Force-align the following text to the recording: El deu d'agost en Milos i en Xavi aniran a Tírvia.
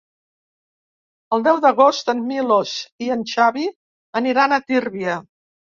El 1.37 1.45
deu 1.49 1.61
d'agost 1.67 2.11
en 2.15 2.25
Milos 2.31 2.75
i 3.09 3.13
en 3.19 3.23
Xavi 3.37 3.71
aniran 4.23 4.61
a 4.61 4.65
Tírvia. 4.69 5.25